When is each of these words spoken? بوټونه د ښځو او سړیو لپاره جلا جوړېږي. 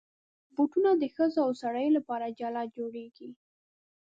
بوټونه 0.55 0.89
د 0.97 1.03
ښځو 1.15 1.39
او 1.45 1.51
سړیو 1.61 1.95
لپاره 1.97 2.33
جلا 2.39 2.63
جوړېږي. 2.75 3.29